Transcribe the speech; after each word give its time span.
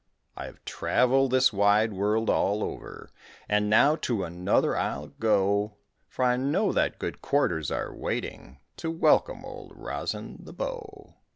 I 0.35 0.47
have 0.47 0.65
traveled 0.65 1.29
this 1.29 1.53
wide 1.53 1.93
world 1.93 2.27
all 2.27 2.63
over, 2.63 3.11
And 3.47 3.69
now 3.69 3.95
to 3.97 4.23
another 4.23 4.75
I'll 4.75 5.09
go, 5.09 5.77
For 6.07 6.25
I 6.25 6.37
know 6.37 6.71
that 6.71 6.97
good 6.97 7.21
quarters 7.21 7.69
are 7.69 7.93
waiting 7.95 8.57
To 8.77 8.89
welcome 8.89 9.45
Old 9.45 9.73
Rosin 9.75 10.39
the 10.41 10.53
Bow. 10.53 11.17